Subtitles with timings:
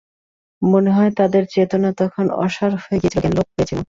[0.61, 3.79] মনে হয়, তাঁদের চেতনা তখন অসার হয়ে গিয়েছিল, জ্ঞান লোপ পেয়েছিল।